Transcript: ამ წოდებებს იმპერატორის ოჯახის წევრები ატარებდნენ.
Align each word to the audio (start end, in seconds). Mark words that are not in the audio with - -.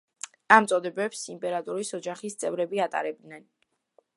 ამ 0.55 0.67
წოდებებს 0.69 1.21
იმპერატორის 1.33 1.93
ოჯახის 1.99 2.39
წევრები 2.45 2.81
ატარებდნენ. 2.87 3.47